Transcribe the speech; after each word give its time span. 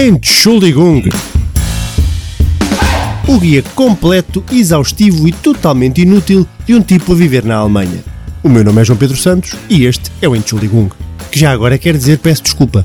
Entschuldigung. 0.00 1.02
O 3.26 3.36
guia 3.40 3.64
completo, 3.74 4.44
exaustivo 4.52 5.26
e 5.26 5.32
totalmente 5.32 6.02
inútil 6.02 6.46
de 6.64 6.76
um 6.76 6.80
tipo 6.80 7.10
a 7.10 7.16
viver 7.16 7.44
na 7.44 7.56
Alemanha. 7.56 8.04
O 8.40 8.48
meu 8.48 8.62
nome 8.62 8.80
é 8.80 8.84
João 8.84 8.96
Pedro 8.96 9.16
Santos 9.16 9.54
e 9.68 9.86
este 9.86 10.12
é 10.22 10.28
o 10.28 10.36
Entschuldigung, 10.36 10.88
que 11.32 11.40
já 11.40 11.50
agora 11.50 11.76
quer 11.76 11.96
dizer 11.96 12.18
peço 12.18 12.44
desculpa. 12.44 12.84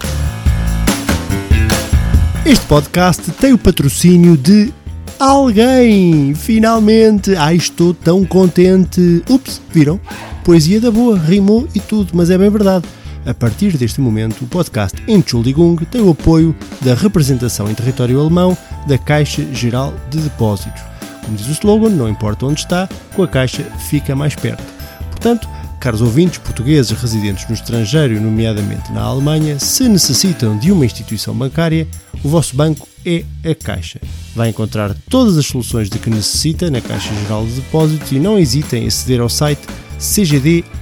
Este 2.43 2.65
podcast 2.65 3.29
tem 3.33 3.53
o 3.53 3.59
patrocínio 3.59 4.35
de 4.35 4.73
alguém! 5.19 6.33
Finalmente! 6.33 7.35
Ai, 7.35 7.57
estou 7.57 7.93
tão 7.93 8.25
contente! 8.25 9.21
Ups, 9.29 9.61
viram? 9.71 9.99
Poesia 10.43 10.81
da 10.81 10.89
boa, 10.89 11.19
rimou 11.19 11.67
e 11.75 11.79
tudo, 11.79 12.09
mas 12.15 12.31
é 12.31 12.39
bem 12.39 12.49
verdade. 12.49 12.85
A 13.25 13.33
partir 13.33 13.77
deste 13.77 14.01
momento, 14.01 14.43
o 14.43 14.47
podcast 14.47 15.01
Entschuldigung 15.07 15.77
tem 15.85 16.01
o 16.01 16.11
apoio 16.11 16.53
da 16.81 16.93
representação 16.93 17.71
em 17.71 17.73
território 17.73 18.19
alemão 18.19 18.57
da 18.85 18.97
Caixa 18.97 19.45
Geral 19.53 19.93
de 20.09 20.19
Depósitos. 20.19 20.81
Como 21.23 21.37
diz 21.37 21.47
o 21.47 21.51
slogan, 21.51 21.89
não 21.89 22.09
importa 22.09 22.45
onde 22.45 22.59
está, 22.59 22.89
com 23.15 23.23
a 23.23 23.27
Caixa 23.27 23.63
fica 23.89 24.13
mais 24.13 24.35
perto. 24.35 24.61
Portanto, 25.09 25.47
caros 25.79 26.01
ouvintes 26.01 26.37
portugueses 26.39 26.91
residentes 26.91 27.47
no 27.47 27.53
estrangeiro, 27.53 28.19
nomeadamente 28.19 28.91
na 28.91 29.01
Alemanha, 29.01 29.57
se 29.57 29.87
necessitam 29.87 30.57
de 30.57 30.69
uma 30.69 30.85
instituição 30.85 31.33
bancária, 31.33 31.87
o 32.21 32.27
vosso 32.27 32.57
banco 32.57 32.85
é 33.05 33.23
a 33.49 33.55
Caixa. 33.55 34.01
Vai 34.35 34.49
encontrar 34.49 34.93
todas 35.09 35.37
as 35.37 35.45
soluções 35.45 35.89
de 35.89 35.97
que 35.97 36.09
necessita 36.09 36.69
na 36.69 36.81
Caixa 36.81 37.13
Geral 37.21 37.45
de 37.45 37.53
Depósitos 37.53 38.11
e 38.11 38.19
não 38.19 38.37
hesitem 38.37 38.83
em 38.83 38.87
aceder 38.87 39.21
ao 39.21 39.29
site 39.29 39.61
cgd.pt. 39.97 40.73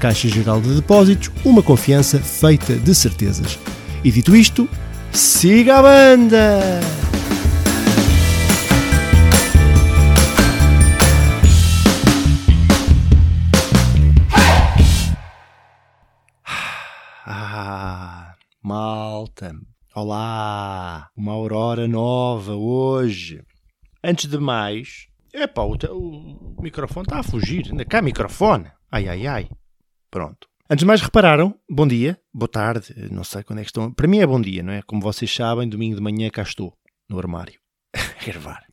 Caixa 0.00 0.28
Geral 0.28 0.62
de 0.62 0.74
Depósitos, 0.76 1.30
uma 1.44 1.62
confiança 1.62 2.18
feita 2.18 2.74
de 2.74 2.94
certezas. 2.94 3.58
E 4.02 4.10
dito 4.10 4.34
isto, 4.34 4.66
siga 5.12 5.76
a 5.76 5.82
banda! 5.82 6.80
Ah, 17.26 18.32
malta, 18.62 19.52
olá, 19.94 21.10
uma 21.14 21.32
aurora 21.32 21.86
nova 21.86 22.54
hoje. 22.54 23.42
Antes 24.02 24.30
de 24.30 24.38
mais, 24.38 25.08
epá, 25.34 25.60
o, 25.60 25.74
o 25.74 26.62
microfone 26.62 27.04
está 27.04 27.18
a 27.18 27.22
fugir, 27.22 27.66
ainda 27.70 27.84
cá 27.84 28.00
microfone. 28.00 28.64
Ai, 28.90 29.06
ai, 29.06 29.26
ai. 29.26 29.48
Pronto. 30.10 30.48
Antes 30.68 30.80
de 30.80 30.86
mais, 30.86 31.00
repararam? 31.00 31.54
Bom 31.68 31.86
dia, 31.86 32.18
boa 32.34 32.48
tarde, 32.48 32.94
não 33.10 33.22
sei 33.22 33.44
quando 33.44 33.60
é 33.60 33.62
que 33.62 33.68
estão. 33.68 33.92
Para 33.92 34.08
mim 34.08 34.18
é 34.18 34.26
bom 34.26 34.40
dia, 34.40 34.62
não 34.62 34.72
é? 34.72 34.82
Como 34.82 35.00
vocês 35.00 35.32
sabem, 35.32 35.68
domingo 35.68 35.94
de 35.96 36.02
manhã 36.02 36.28
cá 36.30 36.42
estou, 36.42 36.76
no 37.08 37.18
armário, 37.18 37.60
a 37.94 38.24
gravar. 38.24 38.64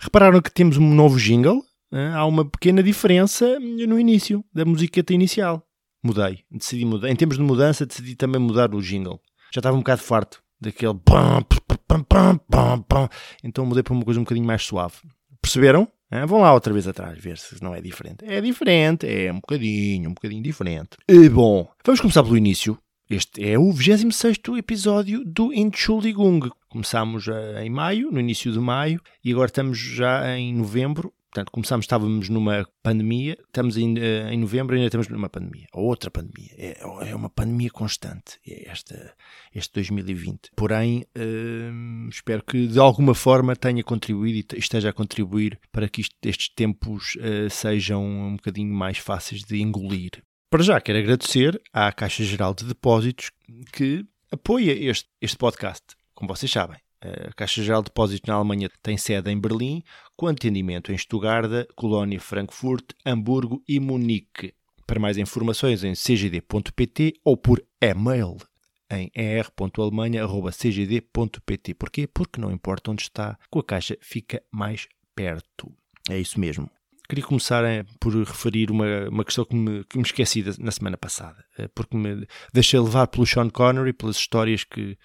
Repararam 0.00 0.40
que 0.42 0.52
temos 0.52 0.76
um 0.76 0.94
novo 0.94 1.18
jingle? 1.18 1.62
Há 2.14 2.24
uma 2.24 2.44
pequena 2.44 2.82
diferença 2.82 3.58
no 3.60 4.00
início, 4.00 4.42
da 4.52 4.64
musiqueta 4.64 5.12
inicial. 5.12 5.62
Mudei, 6.02 6.40
decidi 6.50 6.84
mudar. 6.86 7.10
Em 7.10 7.16
termos 7.16 7.36
de 7.36 7.42
mudança, 7.42 7.84
decidi 7.84 8.16
também 8.16 8.40
mudar 8.40 8.74
o 8.74 8.80
jingle. 8.80 9.20
Já 9.52 9.60
estava 9.60 9.76
um 9.76 9.80
bocado 9.80 10.00
farto 10.02 10.42
daquele. 10.58 10.98
Então 13.44 13.66
mudei 13.66 13.82
para 13.82 13.92
uma 13.92 14.04
coisa 14.04 14.18
um 14.18 14.24
bocadinho 14.24 14.46
mais 14.46 14.62
suave. 14.62 14.96
Perceberam? 15.40 15.86
Ah, 16.14 16.26
vão 16.26 16.42
lá 16.42 16.52
outra 16.52 16.74
vez 16.74 16.86
atrás 16.86 17.18
ver 17.18 17.38
se 17.38 17.62
não 17.64 17.74
é 17.74 17.80
diferente. 17.80 18.22
É 18.26 18.38
diferente, 18.38 19.06
é 19.06 19.32
um 19.32 19.36
bocadinho, 19.36 20.10
um 20.10 20.12
bocadinho 20.12 20.42
diferente. 20.42 20.98
E, 21.08 21.26
bom, 21.26 21.66
vamos 21.82 22.02
começar 22.02 22.22
pelo 22.22 22.36
início. 22.36 22.76
Este 23.08 23.42
é 23.42 23.58
o 23.58 23.72
26 23.72 24.36
episódio 24.58 25.24
do 25.24 25.54
Entschuldigung. 25.54 26.50
Começámos 26.68 27.28
em 27.62 27.70
maio, 27.70 28.10
no 28.12 28.20
início 28.20 28.52
de 28.52 28.60
maio, 28.60 29.00
e 29.24 29.32
agora 29.32 29.46
estamos 29.46 29.78
já 29.78 30.36
em 30.36 30.54
novembro. 30.54 31.14
Portanto, 31.32 31.50
começámos, 31.50 31.84
estávamos 31.84 32.28
numa 32.28 32.68
pandemia, 32.82 33.38
estamos 33.46 33.78
em, 33.78 33.94
em 33.98 34.38
novembro 34.38 34.76
ainda 34.76 34.88
estamos 34.88 35.08
numa 35.08 35.30
pandemia. 35.30 35.66
Outra 35.72 36.10
pandemia. 36.10 36.50
É, 36.58 36.78
é 37.08 37.16
uma 37.16 37.30
pandemia 37.30 37.70
constante, 37.70 38.38
é 38.46 38.70
esta, 38.70 39.14
este 39.54 39.72
2020. 39.72 40.50
Porém, 40.54 41.06
hum, 41.16 42.06
espero 42.10 42.44
que 42.44 42.66
de 42.66 42.78
alguma 42.78 43.14
forma 43.14 43.56
tenha 43.56 43.82
contribuído 43.82 44.54
e 44.54 44.58
esteja 44.58 44.90
a 44.90 44.92
contribuir 44.92 45.58
para 45.72 45.88
que 45.88 46.02
isto, 46.02 46.14
estes 46.22 46.50
tempos 46.50 47.14
uh, 47.16 47.48
sejam 47.48 48.04
um 48.04 48.36
bocadinho 48.36 48.74
mais 48.74 48.98
fáceis 48.98 49.42
de 49.42 49.58
engolir. 49.58 50.22
Para 50.50 50.62
já, 50.62 50.78
quero 50.82 50.98
agradecer 50.98 51.58
à 51.72 51.90
Caixa 51.92 52.24
Geral 52.24 52.52
de 52.52 52.66
Depósitos 52.66 53.30
que 53.72 54.04
apoia 54.30 54.72
este, 54.72 55.08
este 55.18 55.38
podcast, 55.38 55.82
como 56.14 56.28
vocês 56.28 56.52
sabem. 56.52 56.76
A 57.02 57.32
Caixa 57.34 57.62
Geral 57.64 57.82
de 57.82 57.86
Depósitos 57.86 58.28
na 58.28 58.34
Alemanha 58.34 58.70
tem 58.80 58.96
sede 58.96 59.28
em 59.30 59.40
Berlim, 59.40 59.82
com 60.16 60.28
atendimento 60.28 60.92
em 60.92 60.98
Stuttgart, 60.98 61.66
Colónia, 61.74 62.20
Frankfurt, 62.20 62.92
Hamburgo 63.04 63.60
e 63.68 63.80
Munique. 63.80 64.54
Para 64.86 65.00
mais 65.00 65.18
informações 65.18 65.82
em 65.82 65.94
cgd.pt 65.94 67.14
ou 67.24 67.36
por 67.36 67.60
e-mail 67.80 68.36
em 68.88 69.10
er.alemanha.cgd.pt. 69.14 71.74
Porquê? 71.74 72.06
Porque 72.06 72.40
não 72.40 72.52
importa 72.52 72.92
onde 72.92 73.02
está, 73.02 73.36
com 73.50 73.58
a 73.58 73.64
Caixa 73.64 73.98
fica 74.00 74.40
mais 74.52 74.86
perto. 75.14 75.72
É 76.08 76.18
isso 76.18 76.38
mesmo. 76.38 76.70
Queria 77.08 77.24
começar 77.24 77.64
eh, 77.64 77.84
por 77.98 78.14
referir 78.14 78.70
uma, 78.70 79.08
uma 79.08 79.24
questão 79.24 79.44
que 79.44 79.56
me, 79.56 79.82
que 79.84 79.98
me 79.98 80.04
esqueci 80.04 80.44
na 80.58 80.70
semana 80.70 80.96
passada, 80.96 81.44
eh, 81.58 81.66
porque 81.74 81.96
me 81.96 82.24
deixei 82.54 82.78
levar 82.78 83.08
pelo 83.08 83.26
Sean 83.26 83.50
Connery, 83.50 83.92
pelas 83.92 84.16
histórias 84.16 84.62
que, 84.64 84.96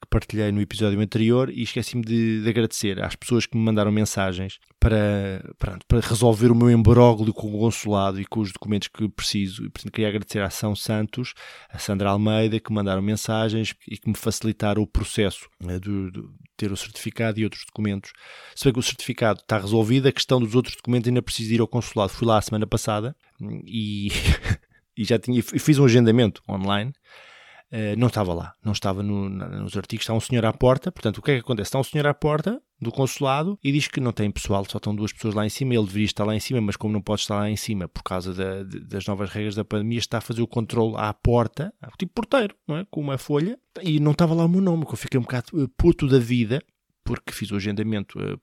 que 0.00 0.08
partilhei 0.08 0.52
no 0.52 0.60
episódio 0.60 1.00
anterior 1.00 1.50
e 1.50 1.62
esqueci-me 1.62 2.02
de, 2.02 2.42
de, 2.42 2.48
agradecer 2.48 3.02
às 3.02 3.16
pessoas 3.16 3.46
que 3.46 3.56
me 3.56 3.64
mandaram 3.64 3.90
mensagens 3.90 4.58
para, 4.78 5.44
para, 5.58 5.78
para, 5.88 6.00
resolver 6.00 6.52
o 6.52 6.54
meu 6.54 6.70
embróglio 6.70 7.34
com 7.34 7.48
o 7.48 7.58
consulado 7.58 8.20
e 8.20 8.24
com 8.24 8.40
os 8.40 8.52
documentos 8.52 8.88
que 8.88 9.08
preciso. 9.08 9.64
E, 9.64 9.70
portanto, 9.70 9.92
queria 9.92 10.08
agradecer 10.08 10.40
à 10.40 10.50
São 10.50 10.76
Santos, 10.76 11.34
a 11.68 11.78
Sandra 11.78 12.10
Almeida, 12.10 12.60
que 12.60 12.70
me 12.70 12.76
mandaram 12.76 13.02
mensagens 13.02 13.74
e 13.88 13.98
que 13.98 14.08
me 14.08 14.16
facilitaram 14.16 14.82
o 14.82 14.86
processo 14.86 15.48
né, 15.60 15.80
de, 15.80 16.10
de, 16.12 16.22
ter 16.56 16.70
o 16.70 16.76
certificado 16.76 17.40
e 17.40 17.44
outros 17.44 17.64
documentos. 17.64 18.12
Se 18.54 18.64
bem 18.64 18.72
que 18.72 18.78
o 18.78 18.82
certificado 18.82 19.40
está 19.40 19.58
resolvido, 19.58 20.06
a 20.06 20.12
questão 20.12 20.38
dos 20.38 20.54
outros 20.54 20.76
documentos 20.76 21.08
ainda 21.08 21.22
preciso 21.22 21.54
ir 21.54 21.60
ao 21.60 21.68
consulado. 21.68 22.12
Fui 22.12 22.26
lá 22.26 22.38
a 22.38 22.42
semana 22.42 22.66
passada 22.66 23.16
e, 23.64 24.08
e 24.96 25.04
já 25.04 25.18
tinha, 25.18 25.42
fiz 25.42 25.78
um 25.78 25.84
agendamento 25.84 26.40
online 26.48 26.92
não 27.96 28.08
estava 28.08 28.32
lá, 28.32 28.54
não 28.64 28.72
estava 28.72 29.02
no, 29.02 29.28
nos 29.28 29.76
artigos. 29.76 30.04
Está 30.04 30.14
um 30.14 30.20
senhor 30.20 30.44
à 30.44 30.52
porta, 30.52 30.90
portanto, 30.90 31.18
o 31.18 31.22
que 31.22 31.32
é 31.32 31.34
que 31.34 31.40
acontece? 31.40 31.68
Está 31.68 31.78
um 31.78 31.84
senhor 31.84 32.06
à 32.06 32.14
porta 32.14 32.60
do 32.80 32.92
consulado 32.92 33.58
e 33.62 33.72
diz 33.72 33.88
que 33.88 34.00
não 34.00 34.12
tem 34.12 34.30
pessoal, 34.30 34.64
só 34.64 34.78
estão 34.78 34.94
duas 34.94 35.12
pessoas 35.12 35.34
lá 35.34 35.44
em 35.44 35.48
cima. 35.48 35.74
Ele 35.74 35.84
deveria 35.84 36.06
estar 36.06 36.24
lá 36.24 36.34
em 36.34 36.40
cima, 36.40 36.60
mas 36.60 36.76
como 36.76 36.92
não 36.92 37.02
pode 37.02 37.22
estar 37.22 37.36
lá 37.36 37.50
em 37.50 37.56
cima 37.56 37.88
por 37.88 38.02
causa 38.02 38.32
da, 38.32 38.62
das 38.62 39.06
novas 39.06 39.30
regras 39.30 39.54
da 39.54 39.64
pandemia, 39.64 39.98
está 39.98 40.18
a 40.18 40.20
fazer 40.20 40.42
o 40.42 40.46
controle 40.46 40.94
à 40.96 41.12
porta, 41.12 41.72
tipo 41.98 42.12
porteiro, 42.14 42.54
não 42.66 42.78
é? 42.78 42.86
com 42.90 43.00
uma 43.00 43.18
folha, 43.18 43.58
e 43.82 43.98
não 44.00 44.12
estava 44.12 44.34
lá 44.34 44.44
o 44.44 44.48
meu 44.48 44.60
nome, 44.60 44.86
que 44.86 44.92
eu 44.92 44.96
fiquei 44.96 45.18
um 45.18 45.24
bocado 45.24 45.48
uh, 45.54 45.68
puto 45.76 46.06
da 46.06 46.18
vida, 46.18 46.62
porque 47.04 47.32
fiz 47.32 47.50
o 47.50 47.56
agendamento. 47.56 48.18
Uh, 48.18 48.40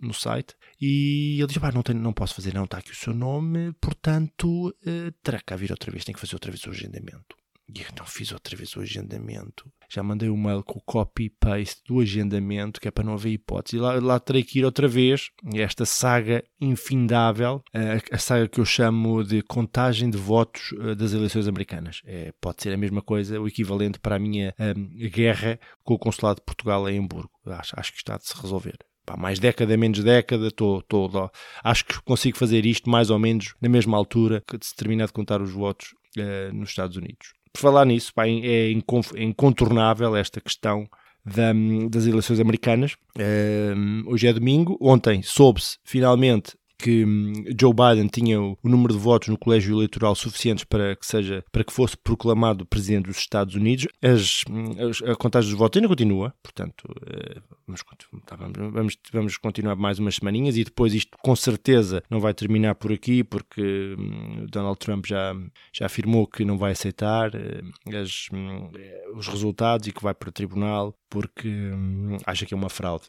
no 0.00 0.14
site 0.14 0.54
e 0.80 1.36
ele 1.40 1.48
diz: 1.48 1.60
não, 1.74 1.82
tenho, 1.82 1.98
não 1.98 2.12
posso 2.12 2.32
fazer, 2.36 2.54
não, 2.54 2.62
está 2.62 2.78
aqui 2.78 2.92
o 2.92 2.94
seu 2.94 3.12
nome, 3.12 3.72
portanto 3.80 4.72
terá 5.20 5.40
que 5.40 5.56
vir 5.56 5.72
outra 5.72 5.90
vez, 5.90 6.04
tem 6.04 6.14
que 6.14 6.20
fazer 6.20 6.36
outra 6.36 6.52
vez 6.52 6.62
o 6.64 6.70
agendamento. 6.70 7.34
E 7.68 7.80
então 7.80 8.04
fiz 8.06 8.32
outra 8.32 8.56
vez 8.56 8.76
o 8.76 8.80
agendamento. 8.80 9.70
Já 9.88 10.02
mandei 10.02 10.28
um 10.28 10.36
mail 10.36 10.62
com 10.62 10.78
o 10.78 10.82
copy-paste 10.82 11.82
do 11.86 12.00
agendamento, 12.00 12.80
que 12.80 12.88
é 12.88 12.90
para 12.90 13.04
não 13.04 13.14
haver 13.14 13.30
hipótese. 13.30 13.76
E 13.76 13.80
lá, 13.80 13.94
lá 14.00 14.20
terei 14.20 14.42
que 14.42 14.58
ir 14.58 14.64
outra 14.64 14.88
vez. 14.88 15.30
Esta 15.54 15.86
saga 15.86 16.44
infindável, 16.60 17.62
a, 17.72 18.14
a 18.14 18.18
saga 18.18 18.48
que 18.48 18.60
eu 18.60 18.64
chamo 18.64 19.22
de 19.22 19.42
contagem 19.42 20.10
de 20.10 20.18
votos 20.18 20.74
eh, 20.80 20.94
das 20.94 21.12
eleições 21.12 21.46
americanas. 21.46 22.00
É, 22.04 22.32
pode 22.40 22.62
ser 22.62 22.72
a 22.72 22.76
mesma 22.76 23.02
coisa, 23.02 23.40
o 23.40 23.46
equivalente 23.46 23.98
para 23.98 24.16
a 24.16 24.18
minha 24.18 24.54
um, 24.58 25.08
guerra 25.08 25.58
com 25.82 25.94
o 25.94 25.98
Consulado 25.98 26.40
de 26.40 26.44
Portugal 26.44 26.88
em 26.88 26.98
Hamburgo. 26.98 27.30
Acho, 27.46 27.74
acho 27.78 27.92
que 27.92 27.98
está 27.98 28.16
de 28.16 28.26
se 28.26 28.40
resolver. 28.40 28.76
Pá, 29.06 29.16
mais 29.16 29.38
década, 29.38 29.76
menos 29.76 30.02
década, 30.02 30.50
tô, 30.50 30.80
tô, 30.82 31.10
acho 31.62 31.84
que 31.84 32.00
consigo 32.02 32.38
fazer 32.38 32.64
isto 32.64 32.88
mais 32.88 33.10
ou 33.10 33.18
menos 33.18 33.54
na 33.60 33.68
mesma 33.68 33.98
altura 33.98 34.42
que 34.46 34.58
se 34.62 34.74
terminar 34.74 35.06
de 35.06 35.12
contar 35.12 35.42
os 35.42 35.52
votos 35.52 35.94
uh, 36.16 36.54
nos 36.54 36.70
Estados 36.70 36.96
Unidos. 36.96 37.34
Por 37.54 37.60
falar 37.60 37.84
nisso, 37.84 38.12
pá, 38.12 38.26
é 38.26 38.72
incontornável 39.16 40.16
esta 40.16 40.40
questão 40.40 40.88
da, 41.24 41.52
das 41.88 42.04
eleições 42.04 42.40
americanas. 42.40 42.96
Um, 43.16 44.02
hoje 44.08 44.26
é 44.26 44.32
domingo. 44.32 44.76
Ontem 44.80 45.22
soube-se, 45.22 45.78
finalmente, 45.84 46.56
que 46.78 47.04
hum, 47.04 47.32
Joe 47.58 47.72
Biden 47.72 48.08
tinha 48.08 48.40
o, 48.40 48.58
número 48.62 48.94
de 48.94 48.98
votos 48.98 49.28
no 49.28 49.38
colégio 49.38 49.76
eleitoral 49.76 50.14
suficientes 50.14 50.64
para 50.64 50.96
que 50.96 51.06
seja 51.06 51.44
para 51.50 51.64
que 51.64 51.72
fosse 51.72 51.96
proclamado 51.96 52.66
presidente 52.66 53.06
dos 53.06 53.18
Estados 53.18 53.54
Unidos. 53.54 53.86
As, 54.02 54.42
hum, 54.50 54.74
as 54.88 55.02
a 55.02 55.14
contagem 55.14 55.50
dos 55.50 55.58
votos 55.58 55.78
ainda 55.78 55.88
continua, 55.88 56.34
portanto 56.42 56.84
eh, 57.06 57.40
tá, 58.26 58.36
vamos, 58.36 58.72
vamos, 58.72 58.96
vamos 59.12 59.36
continuar 59.38 59.76
mais 59.76 59.98
umas 59.98 60.16
semaninhas 60.16 60.56
e 60.56 60.64
depois 60.64 60.94
isto 60.94 61.16
com 61.22 61.34
certeza 61.36 62.02
não 62.10 62.20
vai 62.20 62.34
terminar 62.34 62.74
por 62.74 62.92
aqui 62.92 63.22
porque 63.22 63.94
hum, 63.98 64.46
Donald 64.50 64.78
Trump 64.78 65.06
já, 65.06 65.34
já 65.72 65.86
afirmou 65.86 66.26
que 66.26 66.44
não 66.44 66.58
vai 66.58 66.72
aceitar 66.72 67.34
eh, 67.34 67.62
as, 67.96 68.28
os 69.14 69.28
resultados 69.28 69.86
e 69.86 69.92
que 69.92 70.02
vai 70.02 70.14
para 70.14 70.28
o 70.28 70.32
tribunal 70.32 70.94
porque 71.08 71.48
acha 72.26 72.44
que 72.44 72.54
é 72.54 72.56
uma 72.56 72.68
fraude 72.68 73.04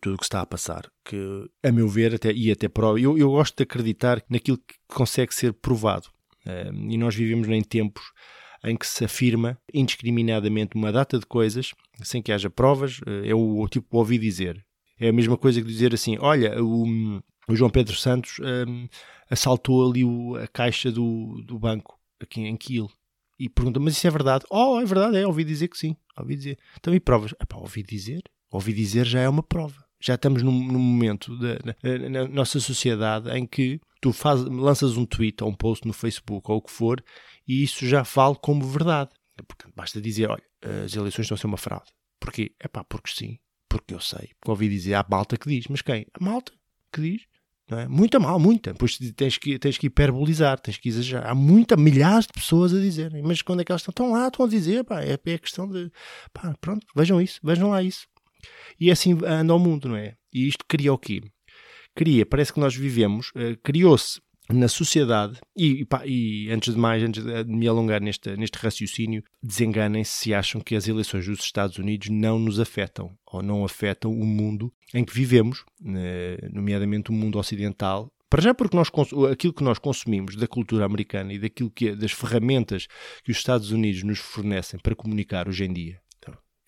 tudo 0.00 0.14
o 0.14 0.18
que 0.18 0.24
está 0.24 0.40
a 0.40 0.46
passar, 0.46 0.90
que 1.04 1.16
a 1.62 1.72
meu 1.72 1.88
ver 1.88 2.14
até, 2.14 2.32
e 2.32 2.50
até 2.50 2.68
prova, 2.68 3.00
eu, 3.00 3.18
eu 3.18 3.30
gosto 3.30 3.56
de 3.56 3.62
acreditar 3.64 4.22
naquilo 4.28 4.58
que 4.58 4.74
consegue 4.88 5.34
ser 5.34 5.52
provado 5.52 6.08
e 6.88 6.96
nós 6.96 7.14
vivemos 7.14 7.48
em 7.48 7.62
tempos 7.62 8.12
em 8.64 8.76
que 8.76 8.86
se 8.86 9.04
afirma 9.04 9.58
indiscriminadamente 9.72 10.76
uma 10.76 10.92
data 10.92 11.18
de 11.18 11.26
coisas 11.26 11.72
sem 12.02 12.22
que 12.22 12.32
haja 12.32 12.50
provas, 12.50 12.98
uh, 13.00 13.24
é 13.24 13.34
o, 13.34 13.60
o 13.60 13.68
tipo 13.68 13.96
ouvi 13.96 14.18
dizer. 14.18 14.64
É 14.98 15.08
a 15.08 15.12
mesma 15.12 15.36
coisa 15.36 15.60
que 15.60 15.66
dizer 15.66 15.94
assim, 15.94 16.18
olha, 16.20 16.62
o, 16.62 16.84
o 17.48 17.56
João 17.56 17.70
Pedro 17.70 17.96
Santos 17.96 18.38
um, 18.40 18.86
assaltou 19.30 19.88
ali 19.88 20.04
o, 20.04 20.36
a 20.36 20.46
caixa 20.46 20.92
do, 20.92 21.42
do 21.46 21.58
banco 21.58 21.98
aqui 22.20 22.42
em 22.42 22.56
Kiel 22.56 22.90
e 23.38 23.48
pergunta, 23.48 23.80
mas 23.80 23.94
isso 23.94 24.06
é 24.06 24.10
verdade? 24.10 24.44
Oh, 24.50 24.78
é 24.78 24.84
verdade, 24.84 25.16
é, 25.16 25.26
ouvi 25.26 25.42
dizer 25.42 25.68
que 25.68 25.78
sim, 25.78 25.96
ouvi 26.18 26.36
dizer. 26.36 26.58
Então 26.78 26.94
e 26.94 27.00
provas? 27.00 27.32
Epá, 27.40 27.56
ouvi 27.56 27.82
dizer, 27.82 28.22
Ouvi 28.50 28.72
dizer 28.72 29.06
já 29.06 29.20
é 29.20 29.28
uma 29.28 29.42
prova. 29.42 29.84
Já 30.00 30.14
estamos 30.14 30.42
num, 30.42 30.52
num 30.52 30.78
momento 30.78 31.36
da, 31.38 31.58
na 32.08 32.26
nossa 32.26 32.58
sociedade 32.58 33.30
em 33.30 33.46
que 33.46 33.80
tu 34.00 34.12
faz, 34.12 34.40
lanças 34.42 34.96
um 34.96 35.04
tweet 35.04 35.42
ou 35.44 35.50
um 35.50 35.54
post 35.54 35.86
no 35.86 35.92
Facebook 35.92 36.50
ou 36.50 36.56
o 36.56 36.62
que 36.62 36.70
for 36.70 37.02
e 37.46 37.62
isso 37.62 37.86
já 37.86 38.02
vale 38.02 38.36
como 38.40 38.64
verdade. 38.64 39.10
Portanto, 39.36 39.72
basta 39.74 40.00
dizer, 40.00 40.28
olha, 40.30 40.42
as 40.84 40.94
eleições 40.94 41.24
estão 41.24 41.34
a 41.34 41.38
ser 41.38 41.46
uma 41.46 41.56
fraude. 41.56 41.90
Porquê? 42.18 42.52
É 42.58 42.68
pá, 42.68 42.84
porque 42.84 43.10
sim. 43.10 43.38
Porque 43.68 43.94
eu 43.94 44.00
sei. 44.00 44.30
Porque 44.40 44.50
ouvi 44.50 44.68
dizer, 44.68 44.94
há 44.94 45.06
malta 45.08 45.36
que 45.36 45.48
diz. 45.48 45.66
Mas 45.68 45.80
quem? 45.80 46.06
A 46.12 46.24
malta 46.24 46.52
que 46.92 47.00
diz. 47.00 47.22
É? 47.70 47.86
Muita 47.86 48.18
mal, 48.18 48.38
muita. 48.38 48.74
Pois 48.74 48.98
tens 49.14 49.38
que, 49.38 49.58
tens 49.58 49.78
que 49.78 49.86
hiperbolizar, 49.86 50.58
tens 50.58 50.76
que 50.76 50.88
exagerar. 50.88 51.30
Há 51.30 51.34
muita, 51.34 51.76
milhares 51.76 52.26
de 52.26 52.32
pessoas 52.32 52.74
a 52.74 52.80
dizerem. 52.80 53.22
Mas 53.22 53.42
quando 53.42 53.60
é 53.60 53.64
que 53.64 53.70
elas 53.70 53.80
estão? 53.80 53.92
Estão 53.92 54.10
lá, 54.10 54.26
estão 54.26 54.44
a 54.44 54.48
dizer, 54.48 54.84
pá, 54.84 55.02
é, 55.02 55.12
é 55.12 55.38
questão 55.38 55.68
de. 55.68 55.90
Pá, 56.32 56.54
pronto, 56.60 56.84
vejam 56.96 57.20
isso, 57.20 57.38
vejam 57.42 57.70
lá 57.70 57.82
isso. 57.82 58.08
E 58.78 58.90
assim 58.90 59.18
anda 59.24 59.54
o 59.54 59.58
mundo, 59.58 59.88
não 59.88 59.96
é? 59.96 60.14
E 60.32 60.46
isto 60.46 60.64
cria 60.66 60.92
o 60.92 60.98
quê? 60.98 61.22
Cria, 61.94 62.24
parece 62.24 62.52
que 62.52 62.60
nós 62.60 62.74
vivemos, 62.74 63.30
uh, 63.30 63.56
criou-se 63.62 64.20
na 64.52 64.68
sociedade, 64.68 65.38
e, 65.56 65.84
pá, 65.84 66.02
e, 66.04 66.50
antes 66.50 66.74
de 66.74 66.80
mais, 66.80 67.02
antes 67.02 67.22
de 67.22 67.44
me 67.44 67.68
alongar 67.68 68.00
neste, 68.00 68.36
neste 68.36 68.58
raciocínio, 68.58 69.22
desenganem-se 69.42 70.10
se 70.10 70.34
acham 70.34 70.60
que 70.60 70.74
as 70.74 70.88
eleições 70.88 71.26
dos 71.26 71.40
Estados 71.40 71.78
Unidos 71.78 72.08
não 72.08 72.38
nos 72.38 72.58
afetam 72.58 73.16
ou 73.26 73.42
não 73.42 73.64
afetam 73.64 74.10
o 74.10 74.26
mundo 74.26 74.72
em 74.92 75.04
que 75.04 75.14
vivemos, 75.14 75.60
uh, 75.82 76.52
nomeadamente 76.52 77.10
o 77.10 77.14
mundo 77.14 77.38
ocidental. 77.38 78.10
Para 78.28 78.42
já 78.42 78.54
porque 78.54 78.76
nós, 78.76 78.88
aquilo 79.30 79.52
que 79.52 79.64
nós 79.64 79.78
consumimos 79.78 80.36
da 80.36 80.46
cultura 80.46 80.84
americana 80.84 81.32
e 81.32 81.38
daquilo 81.38 81.70
que 81.70 81.94
das 81.94 82.12
ferramentas 82.12 82.86
que 83.24 83.32
os 83.32 83.38
Estados 83.38 83.72
Unidos 83.72 84.04
nos 84.04 84.20
fornecem 84.20 84.78
para 84.80 84.94
comunicar 84.94 85.48
hoje 85.48 85.64
em 85.64 85.72
dia, 85.72 86.00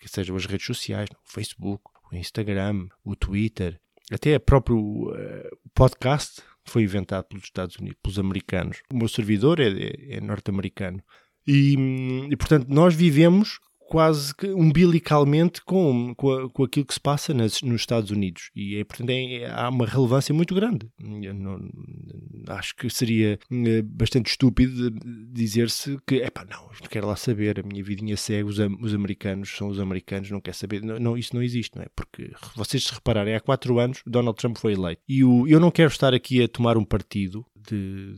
que 0.03 0.09
sejam 0.09 0.35
as 0.35 0.45
redes 0.45 0.67
sociais, 0.67 1.09
o 1.09 1.31
Facebook, 1.31 1.83
o 2.11 2.15
Instagram, 2.15 2.89
o 3.05 3.15
Twitter, 3.15 3.79
até 4.11 4.35
o 4.35 4.39
próprio 4.39 4.77
uh, 4.77 5.57
podcast 5.73 6.41
foi 6.65 6.83
inventado 6.83 7.25
pelos 7.25 7.45
Estados 7.45 7.77
Unidos, 7.77 7.97
pelos 8.03 8.19
americanos. 8.19 8.81
O 8.91 8.97
meu 8.97 9.07
servidor 9.07 9.59
é, 9.61 9.67
é, 9.67 10.17
é 10.17 10.21
norte-americano. 10.21 11.01
E, 11.47 11.77
hum, 11.77 12.27
e, 12.29 12.35
portanto, 12.35 12.67
nós 12.69 12.93
vivemos 12.93 13.59
quase 13.93 14.33
que 14.33 14.47
umbilicalmente 14.47 15.61
com, 15.63 16.15
com, 16.15 16.49
com 16.49 16.63
aquilo 16.63 16.83
que 16.83 16.95
se 16.95 16.99
passa 16.99 17.31
nas, 17.31 17.61
nos 17.61 17.81
Estados 17.81 18.09
Unidos. 18.09 18.49
E, 18.55 18.77
é, 18.77 18.83
portanto, 18.83 19.11
é, 19.11 19.45
há 19.45 19.69
uma 19.69 19.85
relevância 19.85 20.33
muito 20.33 20.55
grande. 20.55 20.89
Não, 20.99 21.59
acho 22.47 22.75
que 22.75 22.89
seria 22.89 23.37
eh, 23.51 23.81
bastante 23.83 24.31
estúpido 24.31 24.89
dizer-se 25.31 25.99
que, 26.07 26.23
é 26.23 26.31
pá, 26.31 26.43
não, 26.43 26.63
não 26.63 26.89
quero 26.89 27.05
lá 27.05 27.15
saber, 27.15 27.59
a 27.59 27.63
minha 27.63 27.83
vidinha 27.83 28.17
segue, 28.17 28.49
os, 28.49 28.57
os 28.81 28.95
americanos 28.95 29.55
são 29.55 29.67
os 29.67 29.79
americanos, 29.79 30.31
não 30.31 30.41
quer 30.41 30.55
saber. 30.55 30.81
Não, 30.81 30.97
não, 30.97 31.15
isso 31.15 31.35
não 31.35 31.43
existe, 31.43 31.75
não 31.75 31.83
é? 31.83 31.87
Porque 31.95 32.31
vocês 32.55 32.85
se 32.85 32.93
repararem, 32.95 33.35
há 33.35 33.39
quatro 33.39 33.77
anos 33.77 34.01
Donald 34.07 34.35
Trump 34.39 34.57
foi 34.57 34.73
eleito. 34.73 35.03
E 35.07 35.23
o, 35.23 35.47
eu 35.47 35.59
não 35.59 35.69
quero 35.69 35.91
estar 35.91 36.15
aqui 36.15 36.41
a 36.41 36.47
tomar 36.47 36.77
um 36.77 36.83
partido 36.83 37.45
de 37.69 38.15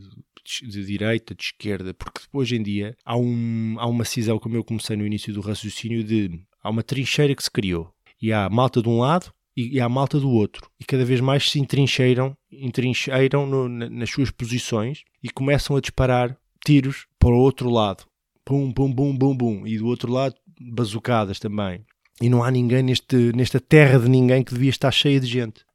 de 0.62 0.84
direita, 0.84 1.34
de 1.34 1.42
esquerda, 1.42 1.92
porque 1.94 2.20
hoje 2.32 2.56
em 2.56 2.62
dia 2.62 2.96
há, 3.04 3.16
um, 3.16 3.76
há 3.78 3.86
uma 3.86 4.04
cisão, 4.04 4.38
como 4.38 4.56
eu 4.56 4.64
comecei 4.64 4.96
no 4.96 5.06
início 5.06 5.32
do 5.32 5.40
raciocínio, 5.40 6.02
de 6.04 6.40
há 6.62 6.70
uma 6.70 6.82
trincheira 6.82 7.34
que 7.34 7.42
se 7.42 7.50
criou 7.50 7.92
e 8.20 8.32
há 8.32 8.48
malta 8.48 8.80
de 8.82 8.88
um 8.88 8.98
lado 8.98 9.32
e, 9.56 9.80
há 9.80 9.88
malta 9.88 10.20
do 10.20 10.30
outro 10.30 10.70
e 10.78 10.84
cada 10.84 11.04
vez 11.04 11.20
mais 11.20 11.50
se 11.50 11.58
entrincheiram, 11.58 12.36
entrincheiram 12.52 13.46
no, 13.46 13.68
nas 13.68 14.10
suas 14.10 14.30
posições 14.30 15.02
e 15.22 15.30
começam 15.30 15.76
a 15.76 15.80
disparar 15.80 16.36
tiros 16.64 17.06
para 17.18 17.30
o 17.30 17.38
outro 17.38 17.70
lado. 17.70 18.04
Bum, 18.48 18.72
bum, 18.72 18.92
bum, 18.92 19.16
bum, 19.16 19.36
bum. 19.36 19.66
E 19.66 19.78
do 19.78 19.86
outro 19.86 20.12
lado, 20.12 20.34
bazucadas 20.60 21.38
também. 21.38 21.84
E 22.20 22.28
não 22.28 22.42
há 22.42 22.50
ninguém 22.50 22.82
neste, 22.82 23.32
nesta 23.34 23.60
terra 23.60 23.98
de 23.98 24.08
ninguém 24.08 24.42
que 24.42 24.54
devia 24.54 24.70
estar 24.70 24.90
cheia 24.90 25.18
de 25.18 25.26
gente. 25.26 25.65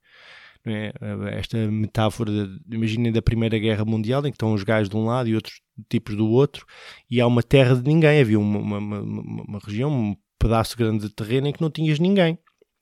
É? 0.66 0.94
Esta 1.38 1.58
metáfora, 1.72 2.32
imaginem 2.70 3.12
da 3.12 3.22
Primeira 3.22 3.58
Guerra 3.58 3.84
Mundial, 3.84 4.26
em 4.26 4.32
que 4.32 4.36
estão 4.36 4.54
os 4.54 4.64
gajos 4.64 4.90
de 4.90 4.96
um 4.96 5.06
lado 5.06 5.28
e 5.28 5.36
outros 5.36 5.60
tipos 5.90 6.16
do 6.16 6.28
outro, 6.28 6.66
e 7.10 7.20
há 7.20 7.26
uma 7.26 7.42
terra 7.42 7.76
de 7.76 7.84
ninguém. 7.84 8.22
Havia 8.22 8.40
uma, 8.40 8.60
uma, 8.60 8.78
uma, 8.78 9.44
uma 9.48 9.60
região, 9.60 9.92
um 9.92 10.16
pedaço 10.38 10.78
grande 10.78 11.08
de 11.08 11.14
terreno 11.14 11.48
em 11.48 11.54
que 11.54 11.62
não 11.62 11.70
tinhas 11.70 12.00
ninguém. 12.00 12.38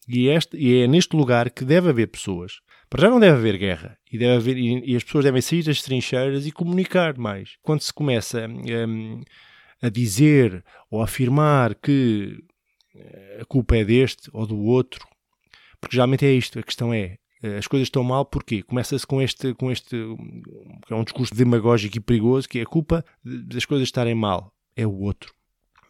E, 0.08 0.28
este, 0.28 0.58
e 0.58 0.82
é 0.82 0.88
neste 0.88 1.16
lugar 1.16 1.52
que 1.52 1.64
deve 1.64 1.90
haver 1.90 2.08
pessoas. 2.08 2.54
Para 2.90 3.04
já 3.04 3.10
não 3.10 3.20
deve 3.20 3.38
haver 3.38 3.58
guerra. 3.58 3.98
E, 4.12 4.18
deve 4.18 4.36
haver, 4.38 4.58
e, 4.58 4.92
e 4.92 4.96
as 4.96 5.04
pessoas 5.04 5.24
devem 5.24 5.42
sair 5.42 5.64
das 5.64 5.82
trincheiras 5.82 6.48
e 6.48 6.52
comunicar 6.52 7.16
mais. 7.18 7.58
Quando 7.62 7.82
se 7.82 7.94
começa 7.94 8.48
um, 8.48 9.22
a 9.82 9.90
dizer 9.90 10.64
ou 10.90 11.02
a 11.02 11.04
afirmar 11.04 11.76
que 11.76 12.44
eh, 12.96 13.40
a 13.42 13.46
culpa 13.46 13.78
é 13.78 13.86
deste 13.86 14.30
ou 14.34 14.48
do 14.48 14.58
outro, 14.58 15.08
porque 15.80 15.96
geralmente 15.96 16.26
é 16.26 16.32
isto. 16.32 16.58
A 16.58 16.64
questão 16.64 16.92
é 16.92 17.02
eh, 17.04 17.18
as 17.58 17.68
coisas 17.68 17.88
estão 17.88 18.04
mal, 18.04 18.26
porquê? 18.26 18.62
Começa-se 18.64 19.08
com 19.08 19.22
este, 19.22 19.54
com 19.54 19.72
este, 19.72 19.96
é 20.90 20.96
um 20.96 21.04
discurso 21.04 21.34
demagógico 21.34 21.98
e 21.98 22.02
perigoso, 22.02 22.48
que 22.48 22.60
é 22.60 22.64
a 22.64 22.66
culpa 22.66 23.04
das 23.24 23.66
coisas 23.66 23.88
estarem 23.88 24.16
mal, 24.16 24.54
é 24.76 24.86
o 24.86 24.94
outro. 25.00 25.34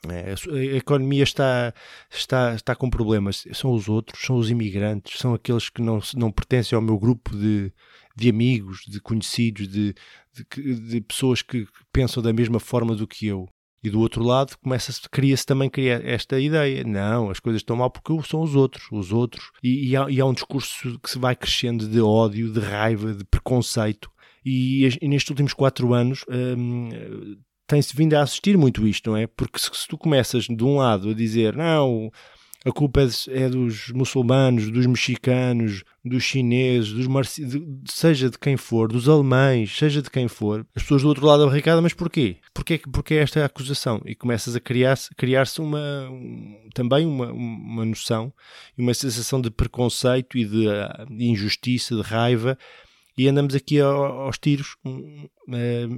É, 0.07 0.33
a 0.57 0.77
economia 0.77 1.23
está, 1.23 1.73
está, 2.09 2.55
está 2.55 2.75
com 2.75 2.89
problemas. 2.89 3.45
São 3.53 3.73
os 3.73 3.89
outros, 3.89 4.23
são 4.23 4.37
os 4.37 4.49
imigrantes, 4.49 5.19
são 5.19 5.33
aqueles 5.33 5.69
que 5.69 5.81
não, 5.81 5.99
não 6.15 6.31
pertencem 6.31 6.75
ao 6.75 6.81
meu 6.81 6.97
grupo 6.97 7.35
de, 7.35 7.73
de 8.15 8.29
amigos, 8.29 8.85
de 8.87 9.01
conhecidos, 9.01 9.67
de, 9.67 9.93
de, 10.33 10.79
de 10.79 11.01
pessoas 11.01 11.41
que 11.41 11.67
pensam 11.91 12.23
da 12.23 12.31
mesma 12.31 12.59
forma 12.59 12.95
do 12.95 13.07
que 13.07 13.27
eu. 13.27 13.47
E 13.83 13.89
do 13.89 13.99
outro 13.99 14.23
lado 14.23 14.57
começa 14.61 14.91
cria-se 15.09 15.45
também 15.45 15.69
cria 15.69 16.01
esta 16.03 16.39
ideia. 16.39 16.83
Não, 16.83 17.29
as 17.29 17.39
coisas 17.39 17.61
estão 17.61 17.75
mal 17.75 17.89
porque 17.89 18.13
são 18.27 18.41
os 18.41 18.55
outros, 18.55 18.85
os 18.91 19.11
outros. 19.11 19.51
E, 19.63 19.89
e, 19.89 19.95
há, 19.95 20.09
e 20.09 20.19
há, 20.19 20.25
um 20.25 20.33
discurso 20.33 20.99
que 20.99 21.09
se 21.09 21.17
vai 21.17 21.35
crescendo 21.35 21.87
de 21.87 22.01
ódio, 22.01 22.51
de 22.51 22.59
raiva, 22.59 23.13
de 23.13 23.23
preconceito. 23.23 24.11
E, 24.45 24.87
e 25.01 25.07
nestes 25.07 25.29
últimos 25.29 25.53
quatro 25.53 25.93
anos 25.93 26.25
hum, 26.29 26.89
tem-se 27.67 27.95
vindo 27.95 28.15
a 28.15 28.21
assistir 28.21 28.57
muito 28.57 28.87
isto, 28.87 29.11
não 29.11 29.17
é? 29.17 29.27
Porque 29.27 29.59
se, 29.59 29.69
se 29.73 29.87
tu 29.87 29.97
começas 29.97 30.45
de 30.45 30.63
um 30.63 30.77
lado 30.77 31.09
a 31.09 31.13
dizer, 31.13 31.55
não, 31.55 32.11
a 32.65 32.71
culpa 32.71 33.01
é, 33.01 33.43
é 33.43 33.49
dos 33.49 33.89
muçulmanos, 33.91 34.69
dos 34.69 34.85
mexicanos, 34.85 35.83
dos 36.03 36.23
chineses, 36.23 36.91
dos 36.91 37.07
marci... 37.07 37.47
seja 37.85 38.29
de 38.29 38.37
quem 38.37 38.57
for, 38.57 38.91
dos 38.91 39.07
alemães, 39.07 39.75
seja 39.77 40.01
de 40.01 40.09
quem 40.09 40.27
for, 40.27 40.65
as 40.75 40.83
pessoas 40.83 41.01
do 41.01 41.07
outro 41.07 41.25
lado 41.25 41.41
da 41.41 41.45
barricada, 41.45 41.81
mas 41.81 41.93
porquê? 41.93 42.37
Porquê, 42.53 42.77
porquê 42.91 43.15
esta 43.15 43.45
acusação? 43.45 44.01
E 44.05 44.13
começas 44.13 44.55
a 44.55 44.59
criar-se 44.59 45.09
criar 45.15 45.45
uma, 45.59 46.09
também 46.73 47.05
uma, 47.05 47.31
uma 47.31 47.85
noção 47.85 48.33
e 48.77 48.81
uma 48.81 48.93
sensação 48.93 49.39
de 49.39 49.49
preconceito 49.49 50.37
e 50.37 50.43
de, 50.43 50.65
de 51.09 51.25
injustiça, 51.25 51.95
de 51.95 52.01
raiva, 52.01 52.57
e 53.19 53.27
andamos 53.27 53.53
aqui 53.53 53.81
aos 53.81 54.37
tiros 54.37 54.77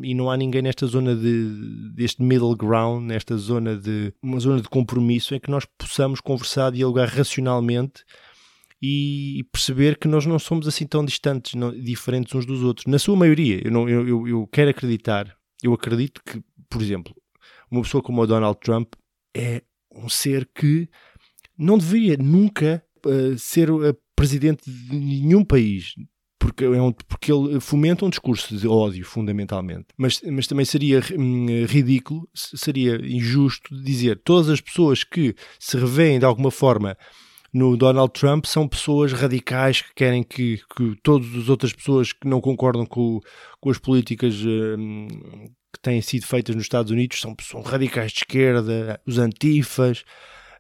e 0.02 0.16
não 0.16 0.32
há 0.32 0.36
ninguém 0.36 0.64
nesta 0.64 0.88
zona 0.88 1.16
de, 1.16 1.94
deste 1.94 2.24
middle 2.24 2.56
ground, 2.56 3.06
nesta 3.06 3.38
zona 3.38 3.78
de 3.78 4.12
uma 4.24 4.40
zona 4.40 4.60
de 4.60 4.68
compromisso 4.68 5.36
em 5.36 5.40
que 5.40 5.52
nós 5.52 5.64
possamos 5.78 6.20
conversar, 6.20 6.72
dialogar 6.72 7.06
racionalmente 7.06 8.04
e 8.82 9.46
perceber 9.52 10.00
que 10.00 10.08
nós 10.08 10.26
não 10.26 10.40
somos 10.40 10.68
assim 10.68 10.88
tão 10.88 11.06
distantes, 11.06 11.54
não, 11.54 11.72
diferentes 11.72 12.34
uns 12.34 12.44
dos 12.44 12.64
outros. 12.64 12.88
Na 12.88 12.98
sua 12.98 13.16
maioria, 13.16 13.62
eu, 13.64 13.70
não, 13.70 13.88
eu, 13.88 14.28
eu, 14.28 14.48
quero 14.48 14.72
acreditar, 14.72 15.32
eu 15.62 15.74
acredito 15.74 16.24
que, 16.26 16.42
por 16.68 16.82
exemplo, 16.82 17.14
uma 17.70 17.84
pessoa 17.84 18.02
como 18.02 18.20
o 18.20 18.26
Donald 18.26 18.60
Trump 18.60 18.96
é 19.38 19.62
um 19.92 20.10
ser 20.10 20.50
que 20.56 20.90
não 21.56 21.78
deveria 21.78 22.18
nunca 22.18 22.84
uh, 23.06 23.38
ser 23.38 23.70
uh, 23.70 23.96
presidente 24.16 24.68
de 24.68 24.96
nenhum 24.96 25.46
país 25.46 25.94
porque, 26.42 26.66
é 26.66 26.82
um, 26.82 26.92
porque 26.92 27.32
ele 27.32 27.60
fomenta 27.60 28.04
um 28.04 28.10
discurso 28.10 28.58
de 28.58 28.68
ódio, 28.68 29.06
fundamentalmente. 29.06 29.86
Mas, 29.96 30.20
mas 30.24 30.48
também 30.48 30.66
seria 30.66 31.00
hum, 31.16 31.66
ridículo, 31.68 32.28
seria 32.34 32.96
injusto 32.96 33.80
dizer 33.84 34.20
todas 34.24 34.50
as 34.50 34.60
pessoas 34.60 35.04
que 35.04 35.36
se 35.60 35.78
revêem 35.78 36.18
de 36.18 36.26
alguma 36.26 36.50
forma 36.50 36.98
no 37.54 37.78
Donald 37.78 38.12
Trump 38.14 38.46
são 38.46 38.68
pessoas 38.68 39.14
radicais 39.14 39.82
que 39.82 39.94
querem 39.94 40.24
que, 40.24 40.60
que 40.76 40.96
todas 41.04 41.28
as 41.36 41.48
outras 41.48 41.74
pessoas 41.74 42.12
que 42.12 42.28
não 42.28 42.42
concordam 42.42 42.88
com, 42.88 43.20
com 43.60 43.70
as 43.70 43.78
políticas 43.78 44.34
hum, 44.44 45.08
que 45.72 45.80
têm 45.80 46.02
sido 46.02 46.26
feitas 46.26 46.56
nos 46.56 46.66
Estados 46.66 46.92
Unidos 46.92 47.20
são, 47.20 47.36
são 47.40 47.62
radicais 47.62 48.12
de 48.12 48.20
esquerda, 48.20 49.00
os 49.06 49.20
antifas, 49.20 50.04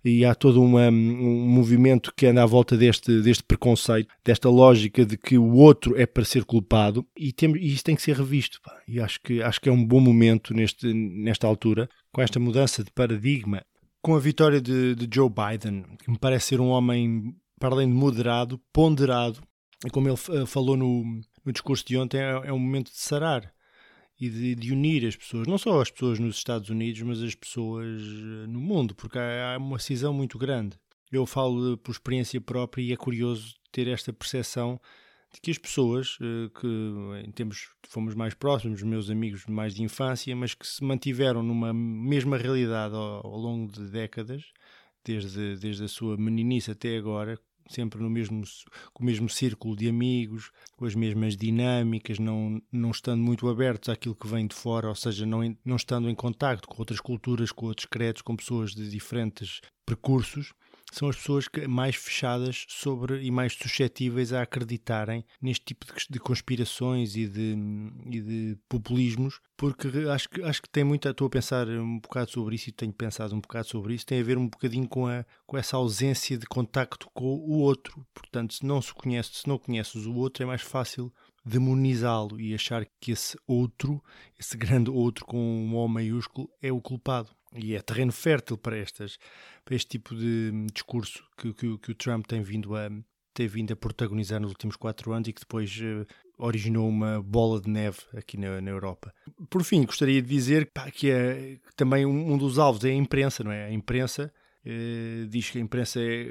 e 0.03 0.25
há 0.25 0.33
todo 0.33 0.61
uma, 0.61 0.89
um 0.89 1.47
movimento 1.47 2.13
que 2.15 2.25
anda 2.25 2.43
à 2.43 2.45
volta 2.45 2.75
deste, 2.75 3.21
deste 3.21 3.43
preconceito, 3.43 4.09
desta 4.23 4.49
lógica 4.49 5.05
de 5.05 5.17
que 5.17 5.37
o 5.37 5.53
outro 5.53 5.97
é 5.99 6.05
para 6.05 6.25
ser 6.25 6.43
culpado 6.43 7.05
e, 7.15 7.31
tem, 7.31 7.55
e 7.55 7.73
isso 7.73 7.83
tem 7.83 7.95
que 7.95 8.01
ser 8.01 8.17
revisto. 8.17 8.59
Pá. 8.63 8.81
E 8.87 8.99
acho 8.99 9.21
que, 9.21 9.41
acho 9.41 9.61
que 9.61 9.69
é 9.69 9.71
um 9.71 9.85
bom 9.85 9.99
momento 9.99 10.53
neste, 10.53 10.91
nesta 10.93 11.47
altura, 11.47 11.89
com 12.11 12.21
esta 12.21 12.39
mudança 12.39 12.83
de 12.83 12.91
paradigma, 12.91 13.63
com 14.01 14.15
a 14.15 14.19
vitória 14.19 14.59
de, 14.59 14.95
de 14.95 15.07
Joe 15.13 15.29
Biden, 15.29 15.83
que 16.03 16.09
me 16.09 16.17
parece 16.17 16.47
ser 16.47 16.61
um 16.61 16.69
homem, 16.69 17.35
para 17.59 17.75
além 17.75 17.87
de 17.87 17.93
moderado, 17.93 18.59
ponderado, 18.73 19.41
e 19.85 19.89
como 19.89 20.07
ele 20.07 20.17
eh, 20.31 20.45
falou 20.45 20.75
no, 20.75 21.03
no 21.45 21.51
discurso 21.51 21.85
de 21.85 21.97
ontem, 21.97 22.19
é, 22.19 22.47
é 22.47 22.53
um 22.53 22.59
momento 22.59 22.91
de 22.91 22.99
sarar 22.99 23.51
e 24.21 24.29
de, 24.29 24.53
de, 24.53 24.71
unir 24.71 25.07
as 25.07 25.15
pessoas, 25.15 25.47
não 25.47 25.57
só 25.57 25.81
as 25.81 25.89
pessoas 25.89 26.19
nos 26.19 26.37
Estados 26.37 26.69
Unidos, 26.69 27.01
mas 27.01 27.23
as 27.23 27.33
pessoas 27.33 27.99
eh, 27.99 28.47
no 28.47 28.61
mundo, 28.61 28.93
porque 28.93 29.17
há, 29.17 29.55
há 29.55 29.57
uma 29.57 29.79
cisão 29.79 30.13
muito 30.13 30.37
grande. 30.37 30.77
Eu 31.11 31.25
falo 31.25 31.75
por 31.79 31.91
experiência 31.91 32.39
própria 32.39 32.83
e 32.83 32.93
é 32.93 32.95
curioso 32.95 33.55
ter 33.71 33.87
esta 33.87 34.13
percepção 34.13 34.79
de 35.33 35.41
que 35.41 35.49
as 35.49 35.57
pessoas 35.57 36.19
eh, 36.21 36.51
que 36.59 36.67
em 37.25 37.31
tempos 37.31 37.69
fomos 37.89 38.13
mais 38.13 38.35
próximos, 38.35 38.83
meus 38.83 39.09
amigos 39.09 39.47
mais 39.47 39.73
de 39.73 39.81
infância, 39.81 40.35
mas 40.35 40.53
que 40.53 40.67
se 40.67 40.83
mantiveram 40.83 41.41
numa 41.41 41.73
mesma 41.73 42.37
realidade 42.37 42.93
ao, 42.93 43.25
ao 43.25 43.37
longo 43.39 43.71
de 43.71 43.89
décadas, 43.89 44.43
desde, 45.03 45.57
desde 45.57 45.85
a 45.85 45.87
sua 45.87 46.15
meninice 46.15 46.69
até 46.69 46.95
agora, 46.95 47.39
sempre 47.69 48.01
no 48.01 48.09
mesmo, 48.09 48.43
com 48.93 49.03
o 49.03 49.05
mesmo 49.05 49.29
círculo 49.29 49.75
de 49.75 49.87
amigos, 49.87 50.51
com 50.75 50.85
as 50.85 50.95
mesmas 50.95 51.35
dinâmicas, 51.35 52.19
não, 52.19 52.61
não 52.71 52.91
estando 52.91 53.21
muito 53.21 53.47
abertos 53.47 53.89
àquilo 53.89 54.15
que 54.15 54.27
vem 54.27 54.47
de 54.47 54.55
fora, 54.55 54.89
ou 54.89 54.95
seja, 54.95 55.25
não, 55.25 55.55
não 55.63 55.75
estando 55.75 56.09
em 56.09 56.15
contacto 56.15 56.67
com 56.67 56.79
outras 56.79 56.99
culturas, 56.99 57.51
com 57.51 57.67
outros 57.67 57.85
credos, 57.85 58.21
com 58.21 58.35
pessoas 58.35 58.71
de 58.71 58.89
diferentes 58.89 59.61
percursos, 59.85 60.53
são 60.91 61.07
as 61.07 61.15
pessoas 61.15 61.47
que, 61.47 61.65
mais 61.67 61.95
fechadas 61.95 62.65
sobre 62.67 63.23
e 63.23 63.31
mais 63.31 63.53
suscetíveis 63.53 64.33
a 64.33 64.41
acreditarem 64.41 65.25
neste 65.41 65.65
tipo 65.65 65.85
de, 66.09 66.19
conspirações 66.19 67.15
e 67.15 67.27
de, 67.27 67.57
e 68.05 68.21
de, 68.21 68.57
populismos, 68.67 69.39
porque 69.55 69.87
acho 70.09 70.29
que, 70.29 70.43
acho 70.43 70.61
que 70.61 70.69
tem 70.69 70.83
muito. 70.83 71.07
Estou 71.07 71.27
a 71.27 71.29
pensar 71.29 71.67
um 71.69 71.99
bocado 71.99 72.29
sobre 72.29 72.55
isso 72.55 72.69
e 72.69 72.73
tenho 72.73 72.91
pensado 72.91 73.33
um 73.33 73.39
bocado 73.39 73.67
sobre 73.67 73.93
isso. 73.93 74.05
Tem 74.05 74.19
a 74.19 74.23
ver 74.23 74.37
um 74.37 74.47
bocadinho 74.47 74.87
com, 74.87 75.07
a, 75.07 75.25
com 75.47 75.57
essa 75.57 75.77
ausência 75.77 76.37
de 76.37 76.45
contacto 76.45 77.09
com 77.13 77.25
o 77.25 77.59
outro. 77.59 78.05
Portanto, 78.13 78.53
se 78.53 78.65
não 78.65 78.81
se 78.81 78.93
conhece, 78.93 79.29
se 79.33 79.47
não 79.47 79.57
conheces 79.57 80.05
o 80.05 80.13
outro, 80.13 80.43
é 80.43 80.45
mais 80.45 80.61
fácil 80.61 81.11
demonizá-lo 81.43 82.39
e 82.39 82.53
achar 82.53 82.85
que 82.99 83.11
esse 83.11 83.37
outro, 83.47 84.03
esse 84.37 84.55
grande 84.55 84.89
outro 84.89 85.25
com 85.25 85.37
um 85.37 85.75
O 85.75 85.87
maiúsculo, 85.87 86.49
é 86.61 86.71
o 86.71 86.81
culpado. 86.81 87.29
E 87.55 87.75
é 87.75 87.81
terreno 87.81 88.11
fértil 88.11 88.57
para, 88.57 88.77
estas, 88.77 89.17
para 89.65 89.75
este 89.75 89.89
tipo 89.89 90.15
de 90.15 90.51
discurso 90.73 91.23
que, 91.37 91.53
que, 91.53 91.77
que 91.77 91.91
o 91.91 91.95
Trump 91.95 92.25
tem 92.25 92.41
vindo 92.41 92.75
a, 92.75 92.89
tem 93.33 93.47
vindo 93.47 93.71
a 93.73 93.75
protagonizar 93.75 94.39
nos 94.39 94.51
últimos 94.51 94.75
quatro 94.75 95.11
anos 95.11 95.27
e 95.27 95.33
que 95.33 95.41
depois 95.41 95.77
uh, 95.77 96.05
originou 96.37 96.87
uma 96.87 97.21
bola 97.21 97.59
de 97.59 97.69
neve 97.69 97.99
aqui 98.15 98.37
na, 98.37 98.61
na 98.61 98.71
Europa. 98.71 99.13
Por 99.49 99.63
fim, 99.63 99.85
gostaria 99.85 100.21
de 100.21 100.27
dizer 100.27 100.71
pá, 100.71 100.89
que 100.89 101.09
é 101.09 101.57
também 101.75 102.05
um, 102.05 102.33
um, 102.33 102.37
dos 102.37 102.57
alvos 102.57 102.83
é 102.83 102.89
a 102.89 102.93
imprensa, 102.93 103.43
não 103.43 103.51
é? 103.51 103.65
A 103.65 103.71
imprensa 103.71 104.33
uh, 104.65 105.27
diz 105.27 105.49
que 105.49 105.57
a 105.57 105.61
imprensa 105.61 105.99
é, 106.01 106.27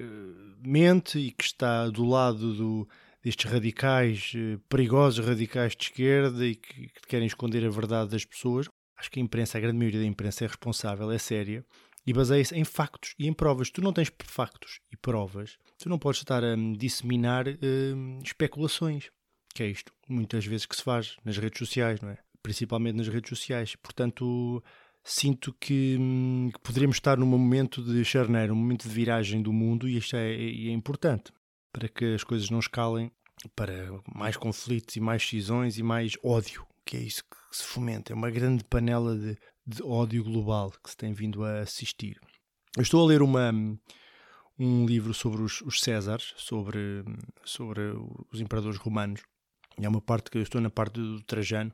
mente 0.65 1.19
e 1.19 1.31
que 1.31 1.45
está 1.45 1.89
do 1.89 2.05
lado 2.05 2.55
do, 2.55 2.89
destes 3.23 3.50
radicais 3.50 4.33
perigosos, 4.69 5.25
radicais 5.25 5.77
de 5.77 5.85
esquerda 5.85 6.47
e 6.47 6.55
que, 6.55 6.89
que 6.89 7.07
querem 7.09 7.27
esconder 7.27 7.65
a 7.65 7.71
verdade 7.71 8.11
das 8.11 8.25
pessoas. 8.25 8.69
Acho 9.00 9.11
que 9.11 9.19
a 9.19 9.23
imprensa, 9.23 9.57
a 9.57 9.61
grande 9.62 9.78
maioria 9.78 10.00
da 10.00 10.07
imprensa 10.07 10.45
é 10.45 10.47
responsável, 10.47 11.11
é 11.11 11.16
séria 11.16 11.64
e 12.07 12.12
baseia-se 12.12 12.54
em 12.54 12.64
factos 12.64 13.14
e 13.19 13.26
em 13.26 13.33
provas. 13.33 13.71
Tu 13.71 13.80
não 13.80 13.95
tens 13.95 14.12
factos 14.23 14.78
e 14.92 14.97
provas, 14.97 15.57
tu 15.78 15.88
não 15.88 15.99
podes 15.99 16.21
estar 16.21 16.45
a 16.45 16.54
disseminar 16.76 17.47
hum, 17.49 18.19
especulações, 18.23 19.11
que 19.54 19.62
é 19.62 19.66
isto 19.69 19.90
muitas 20.07 20.45
vezes 20.45 20.66
que 20.66 20.76
se 20.76 20.83
faz 20.83 21.16
nas 21.25 21.38
redes 21.38 21.59
sociais, 21.59 21.99
não 22.02 22.11
é? 22.11 22.19
Principalmente 22.42 22.97
nas 22.97 23.09
redes 23.09 23.30
sociais. 23.30 23.75
Portanto, 23.76 24.62
sinto 25.02 25.54
que, 25.59 25.97
hum, 25.99 26.50
que 26.52 26.61
poderemos 26.61 26.97
estar 26.97 27.16
num 27.16 27.25
momento 27.25 27.83
de 27.83 28.04
charneiro, 28.04 28.52
um 28.52 28.57
momento 28.57 28.87
de 28.87 28.95
viragem 28.95 29.40
do 29.40 29.50
mundo 29.50 29.88
e 29.88 29.97
isto 29.97 30.14
é, 30.14 30.30
é 30.35 30.73
importante 30.73 31.33
para 31.73 31.88
que 31.88 32.04
as 32.14 32.23
coisas 32.23 32.50
não 32.50 32.59
escalem 32.59 33.11
para 33.57 33.88
mais 34.14 34.37
conflitos 34.37 34.95
e 34.97 35.00
mais 35.00 35.26
cisões 35.26 35.78
e 35.78 35.83
mais 35.83 36.19
ódio, 36.23 36.66
que 36.90 36.97
é 36.97 37.00
isso 37.00 37.23
que 37.23 37.56
se 37.56 37.62
fomenta, 37.62 38.12
é 38.12 38.16
uma 38.16 38.32
grande 38.32 38.64
panela 38.64 39.16
de, 39.16 39.38
de 39.64 39.80
ódio 39.80 40.25
global 40.25 40.73
que 40.82 40.90
se 40.90 40.97
tem 40.97 41.12
vindo 41.12 41.44
a 41.44 41.61
assistir. 41.61 42.18
Eu 42.76 42.82
estou 42.82 43.04
a 43.04 43.06
ler 43.06 43.23
uma, 43.23 43.52
um 44.59 44.87
livro 44.87 45.14
sobre 45.14 45.40
os, 45.40 45.61
os 45.61 45.80
Césares, 45.80 46.35
sobre, 46.37 47.04
sobre 47.44 47.82
os 48.32 48.40
imperadores 48.40 48.76
romanos. 48.76 49.23
E 49.78 49.87
há 49.87 49.88
uma 49.88 50.00
parte 50.00 50.32
que 50.32 50.38
eu 50.38 50.42
estou 50.42 50.61
na 50.61 50.68
parte 50.68 50.94
do 50.94 51.23
Trajano, 51.23 51.73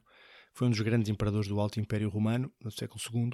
foi 0.52 0.66
um 0.66 0.70
dos 0.70 0.80
grandes 0.80 1.08
imperadores 1.08 1.48
do 1.48 1.58
Alto 1.58 1.80
Império 1.80 2.10
Romano, 2.10 2.52
no 2.62 2.70
século 2.70 3.00
II. 3.10 3.30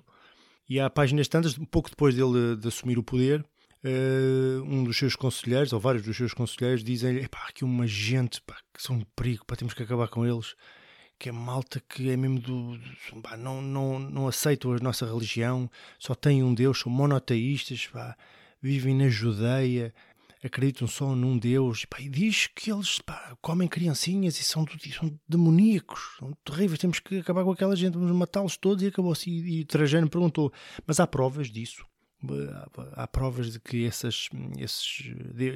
E 0.69 0.79
há 0.79 0.89
páginas 0.89 1.27
tantas, 1.27 1.59
pouco 1.69 1.91
depois 1.91 2.15
dele 2.15 2.55
de, 2.59 2.69
assumir 2.69 2.97
o 2.97 3.03
poder, 3.03 3.45
uh, 3.85 4.63
um 4.63 4.85
dos 4.85 4.97
seus 4.97 5.17
conselheiros, 5.17 5.73
ou 5.73 5.81
vários 5.81 6.05
dos 6.05 6.17
seus 6.17 6.33
conselheiros, 6.33 6.85
dizem-lhe: 6.85 7.27
pá, 7.27 7.47
aqui 7.49 7.65
uma 7.65 7.89
gente 7.89 8.41
pá, 8.43 8.57
que 8.73 8.81
são 8.81 8.99
um 8.99 9.05
perigo, 9.17 9.45
pá, 9.45 9.57
temos 9.57 9.75
que 9.75 9.83
acabar 9.83 10.07
com 10.07 10.25
eles 10.25 10.55
que 11.23 11.29
é 11.29 11.33
malta 11.33 11.81
que 11.89 12.11
é 12.11 12.17
mesmo 12.17 12.41
do. 12.41 12.77
do 12.77 13.23
pá, 13.23 13.37
não, 13.37 13.63
não, 13.63 13.97
não 13.97 14.27
aceitam 14.27 14.73
a 14.73 14.79
nossa 14.79 15.07
religião, 15.07 15.71
só 15.97 16.17
têm 16.17 16.43
um 16.43 16.53
Deus, 16.53 16.81
são 16.81 16.91
monoteístas, 16.91 17.87
pá, 17.87 18.17
vivem 18.61 18.93
na 18.97 19.09
Judeia, 19.09 19.95
acreditam 20.43 20.89
só 20.89 21.15
num 21.15 21.39
Deus, 21.39 21.85
pá, 21.85 22.01
e 22.01 22.09
diz 22.09 22.49
que 22.49 22.73
eles 22.73 22.99
pá, 22.99 23.37
comem 23.41 23.69
criancinhas 23.69 24.41
e 24.41 24.43
são, 24.43 24.67
são 24.93 25.17
demoníacos, 25.29 26.17
são 26.19 26.33
terríveis, 26.45 26.81
temos 26.81 26.99
que 26.99 27.19
acabar 27.19 27.45
com 27.45 27.53
aquela 27.53 27.77
gente, 27.77 27.95
vamos 27.95 28.11
matá-los 28.17 28.57
todos 28.57 28.83
e 28.83 28.89
acabou-se. 28.89 29.31
E, 29.31 29.61
e 29.61 29.65
Trajano 29.65 30.11
perguntou: 30.11 30.53
mas 30.85 30.99
há 30.99 31.07
provas 31.07 31.49
disso? 31.53 31.87
Há 32.95 33.07
provas 33.07 33.53
de 33.53 33.61
que 33.61 33.87
essas, 33.87 34.29
esses, 34.59 35.05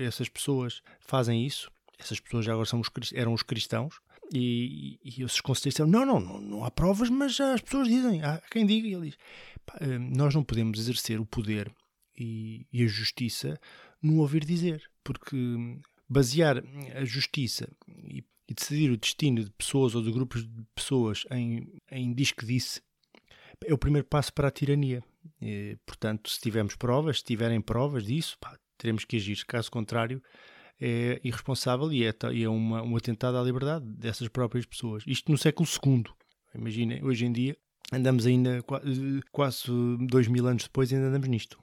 essas 0.01 0.29
pessoas 0.29 0.81
fazem 1.01 1.45
isso? 1.45 1.73
Essas 1.99 2.21
pessoas 2.21 2.45
já 2.45 2.53
agora 2.53 2.67
são 2.67 2.81
os, 2.81 2.89
eram 3.13 3.33
os 3.33 3.43
cristãos, 3.43 4.01
e, 4.33 4.99
e, 5.05 5.23
esses 5.23 5.41
conselheiros 5.41 5.75
disseram: 5.75 5.91
não, 5.91 6.07
não, 6.07 6.21
não, 6.21 6.41
não 6.41 6.65
há 6.65 6.71
provas, 6.71 7.09
mas 7.09 7.39
as 7.41 7.61
pessoas 7.61 7.89
dizem, 7.89 8.23
há 8.23 8.41
quem 8.51 8.67
diga. 8.67 8.87
E 8.87 8.95
ele 8.95 9.07
diz: 9.07 9.19
eh, 9.81 9.99
nós 9.99 10.35
não 10.35 10.45
podemos 10.45 10.79
exercer 10.79 11.21
o 11.21 11.27
poder 11.27 11.73
e, 12.19 12.67
e 12.73 12.85
a 12.85 12.87
justiça 12.87 13.59
no 14.03 14.21
ouvir 14.21 14.45
dizer, 14.45 14.83
porque 15.03 15.37
basear 16.09 16.63
a 16.95 17.05
justiça 17.05 17.69
e, 17.89 18.25
e, 18.49 18.55
decidir 18.55 18.91
o 18.91 18.97
destino 18.97 19.45
de 19.45 19.51
pessoas 19.51 19.95
ou 19.95 20.03
de 20.03 20.13
grupos 20.13 20.45
de 20.45 20.65
pessoas 20.75 21.25
em, 21.31 21.81
em 21.91 22.13
diz 22.15 22.33
que 22.33 22.47
disse 22.47 22.81
é 23.65 23.73
o 23.73 23.79
primeiro 23.79 24.07
passo 24.07 24.33
para 24.33 24.49
a 24.49 24.51
tirania. 24.51 25.03
E, 25.41 25.77
portanto, 25.87 26.31
se 26.31 26.41
tivermos 26.41 26.77
provas, 26.77 27.19
se 27.19 27.25
tiverem 27.25 27.61
provas 27.61 28.05
disso, 28.05 28.37
pá, 28.39 28.57
teremos 28.77 29.05
que 29.05 29.17
agir. 29.17 29.45
Caso 29.47 29.71
contrário, 29.71 30.23
é 30.81 31.21
irresponsável 31.25 31.93
e 31.93 32.05
é, 32.05 32.15
e 32.33 32.45
é 32.45 32.49
uma, 32.49 32.83
um 32.83 32.97
atentado 32.97 33.37
à 33.37 33.43
liberdade 33.43 33.85
dessas 33.87 34.29
próprias 34.29 34.67
pessoas. 34.67 35.03
Isto 35.07 35.31
no 35.31 35.39
século 35.39 35.69
II. 35.69 36.05
Imaginem, 36.55 37.05
hoje 37.05 37.27
em 37.27 37.33
dia 37.33 37.57
andamos 37.93 38.27
ainda 38.27 38.65
quase 39.31 39.71
dois 40.09 40.27
mil 40.29 40.47
anos 40.47 40.65
depois 40.65 40.93
ainda 40.93 41.07
andamos 41.07 41.29
nisto. 41.29 41.59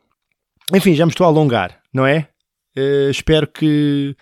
Enfim, 0.74 0.96
já 0.96 1.06
me 1.06 1.12
estou 1.12 1.26
a 1.26 1.30
alongar, 1.30 1.82
não 1.94 2.06
é? 2.06 2.30
Uh, 2.78 3.10
espero 3.10 3.48
que, 3.48 4.16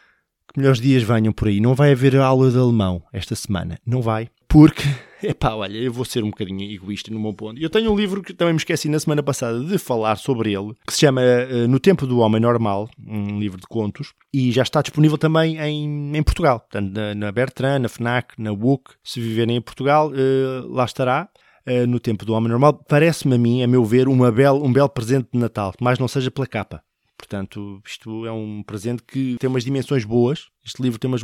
que 0.47 0.59
melhores 0.59 0.81
dias 0.81 1.03
venham 1.03 1.31
por 1.31 1.47
aí. 1.47 1.59
Não 1.59 1.75
vai 1.75 1.91
haver 1.91 2.15
aula 2.17 2.49
de 2.49 2.57
alemão 2.57 3.03
esta 3.13 3.35
semana, 3.35 3.77
não 3.85 4.01
vai, 4.01 4.29
porque 4.47 4.83
Epá, 5.23 5.53
olha, 5.53 5.77
eu 5.77 5.91
vou 5.91 6.05
ser 6.05 6.23
um 6.23 6.29
bocadinho 6.29 6.61
egoísta 6.71 7.11
no 7.11 7.19
meu 7.19 7.33
ponto. 7.33 7.61
Eu 7.61 7.69
tenho 7.69 7.91
um 7.91 7.95
livro 7.95 8.21
que 8.21 8.33
também 8.33 8.53
me 8.53 8.57
esqueci 8.57 8.89
na 8.89 8.99
semana 8.99 9.21
passada 9.21 9.59
de 9.63 9.77
falar 9.77 10.15
sobre 10.15 10.53
ele, 10.53 10.73
que 10.85 10.93
se 10.93 11.01
chama 11.01 11.21
uh, 11.21 11.67
No 11.67 11.79
Tempo 11.79 12.07
do 12.07 12.19
Homem 12.19 12.41
Normal, 12.41 12.89
um 13.05 13.39
livro 13.39 13.59
de 13.59 13.67
contos, 13.67 14.13
e 14.33 14.51
já 14.51 14.63
está 14.63 14.81
disponível 14.81 15.17
também 15.17 15.57
em, 15.57 16.15
em 16.15 16.23
Portugal, 16.23 16.59
portanto, 16.59 16.93
na, 16.93 17.13
na 17.13 17.31
Bertrand, 17.31 17.79
na 17.79 17.89
FNAC, 17.89 18.33
na 18.37 18.51
WUC. 18.51 18.91
Se 19.03 19.19
viverem 19.19 19.57
em 19.57 19.61
Portugal, 19.61 20.09
uh, 20.09 20.67
lá 20.67 20.85
estará. 20.85 21.29
Uh, 21.67 21.85
no 21.85 21.99
tempo 21.99 22.25
do 22.25 22.33
homem 22.33 22.49
normal, 22.49 22.73
parece-me 22.73 23.35
a 23.35 23.37
mim, 23.37 23.61
a 23.61 23.67
meu 23.67 23.85
ver, 23.85 24.07
uma 24.07 24.31
bel, 24.31 24.55
um 24.63 24.73
belo 24.73 24.89
presente 24.89 25.29
de 25.31 25.39
Natal, 25.39 25.71
mas 25.79 25.99
não 25.99 26.07
seja 26.07 26.31
pela 26.31 26.47
capa 26.47 26.81
Portanto, 27.21 27.79
isto 27.85 28.25
é 28.25 28.31
um 28.31 28.63
presente 28.63 29.03
que 29.03 29.37
tem 29.39 29.47
umas 29.47 29.63
dimensões 29.63 30.03
boas. 30.03 30.47
Este 30.65 30.81
livro 30.81 30.97
tem 30.99 31.07
umas 31.07 31.21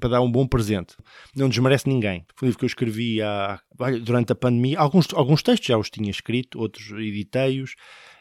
para 0.00 0.08
dar 0.08 0.22
um 0.22 0.32
bom 0.32 0.46
presente. 0.46 0.96
Não 1.36 1.50
desmerece 1.50 1.86
ninguém. 1.86 2.24
Foi 2.34 2.46
um 2.46 2.48
livro 2.48 2.58
que 2.58 2.64
eu 2.64 2.68
escrevi 2.68 3.20
há, 3.20 3.60
durante 4.02 4.32
a 4.32 4.34
pandemia. 4.34 4.78
Alguns, 4.78 5.06
alguns 5.12 5.42
textos 5.42 5.66
já 5.66 5.76
os 5.76 5.90
tinha 5.90 6.10
escrito, 6.10 6.58
outros 6.58 6.90
editei-os 6.92 7.74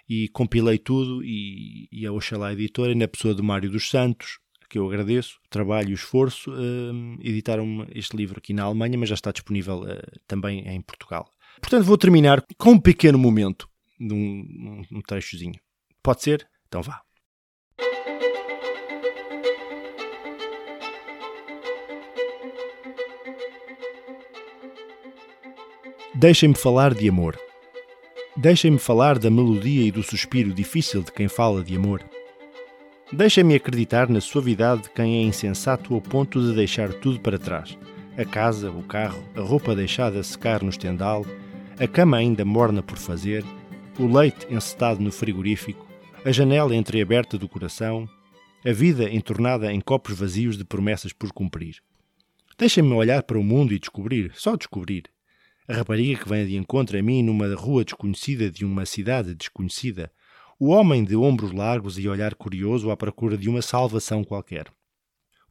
e 0.07 0.27
compilei 0.27 0.77
tudo. 0.77 1.23
E, 1.23 1.87
e 1.93 2.05
a 2.05 2.11
Oxalá 2.11 2.51
Editora, 2.51 2.93
na 2.93 3.07
pessoa 3.07 3.33
do 3.33 3.41
Mário 3.41 3.71
dos 3.71 3.89
Santos, 3.89 4.39
que 4.69 4.77
eu 4.77 4.85
agradeço, 4.85 5.39
o 5.45 5.49
trabalho 5.49 5.91
e 5.91 5.93
o 5.93 5.95
esforço, 5.95 6.51
uh, 6.51 7.17
editaram 7.21 7.87
este 7.95 8.17
livro 8.17 8.37
aqui 8.37 8.51
na 8.53 8.63
Alemanha, 8.63 8.97
mas 8.97 9.07
já 9.07 9.15
está 9.15 9.31
disponível 9.31 9.83
uh, 9.83 10.19
também 10.27 10.67
em 10.67 10.81
Portugal. 10.81 11.31
Portanto, 11.61 11.85
vou 11.85 11.97
terminar 11.97 12.43
com 12.57 12.71
um 12.71 12.79
pequeno 12.79 13.17
momento 13.17 13.69
de 13.97 14.13
um 14.13 15.01
trechozinho. 15.07 15.59
Pode 16.03 16.21
ser? 16.21 16.45
Então 16.67 16.81
vá. 16.81 17.01
Deixem-me 26.13 26.55
falar 26.55 26.93
de 26.93 27.07
amor. 27.07 27.39
Deixem-me 28.35 28.79
falar 28.79 29.17
da 29.17 29.29
melodia 29.29 29.87
e 29.87 29.91
do 29.91 30.03
suspiro 30.03 30.53
difícil 30.53 31.01
de 31.01 31.11
quem 31.11 31.27
fala 31.27 31.63
de 31.63 31.75
amor. 31.75 32.03
Deixem-me 33.11 33.55
acreditar 33.55 34.09
na 34.09 34.19
suavidade 34.19 34.83
de 34.83 34.89
quem 34.89 35.19
é 35.19 35.21
insensato 35.21 35.93
ao 35.93 36.01
ponto 36.01 36.41
de 36.41 36.53
deixar 36.53 36.91
tudo 36.91 37.19
para 37.19 37.39
trás: 37.39 37.77
a 38.17 38.25
casa, 38.25 38.69
o 38.69 38.83
carro, 38.83 39.23
a 39.35 39.41
roupa 39.41 39.73
deixada 39.73 40.19
a 40.19 40.23
secar 40.23 40.61
no 40.61 40.69
estendal, 40.69 41.25
a 41.79 41.87
cama 41.87 42.17
ainda 42.17 42.43
morna 42.43 42.83
por 42.83 42.97
fazer, 42.97 43.45
o 43.97 44.05
leite 44.05 44.45
encetado 44.53 45.01
no 45.01 45.11
frigorífico, 45.11 45.86
a 46.25 46.31
janela 46.31 46.75
entreaberta 46.75 47.37
do 47.37 47.47
coração, 47.47 48.09
a 48.65 48.71
vida 48.71 49.09
entornada 49.09 49.71
em 49.71 49.79
copos 49.79 50.17
vazios 50.17 50.57
de 50.57 50.65
promessas 50.65 51.13
por 51.13 51.31
cumprir. 51.31 51.77
Deixem-me 52.57 52.91
olhar 52.93 53.23
para 53.23 53.39
o 53.39 53.43
mundo 53.43 53.73
e 53.73 53.79
descobrir, 53.79 54.31
só 54.33 54.55
descobrir. 54.55 55.03
A 55.67 55.75
rapariga 55.75 56.23
que 56.23 56.29
vem 56.29 56.45
de 56.45 56.57
encontro 56.57 56.97
a 56.97 57.01
mim 57.01 57.21
numa 57.21 57.53
rua 57.55 57.83
desconhecida 57.83 58.49
de 58.49 58.65
uma 58.65 58.85
cidade 58.85 59.35
desconhecida, 59.35 60.11
o 60.59 60.69
homem 60.69 61.03
de 61.03 61.15
ombros 61.15 61.51
largos 61.51 61.99
e 61.99 62.09
olhar 62.09 62.33
curioso 62.33 62.89
à 62.89 62.97
procura 62.97 63.37
de 63.37 63.47
uma 63.47 63.61
salvação 63.61 64.23
qualquer. 64.23 64.65